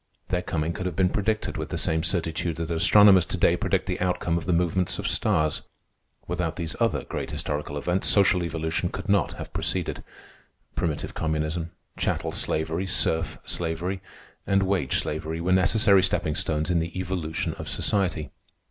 [0.29, 3.85] Their coming could have been predicted with the same certitude that astronomers to day predict
[3.85, 5.61] the outcome of the movements of stars.
[6.25, 10.03] Without these other great historical events, social evolution could not have proceeded.
[10.73, 11.69] Primitive communism,
[11.99, 14.01] chattel slavery, serf slavery,
[14.47, 18.31] and wage slavery were necessary stepping stones in the evolution of society.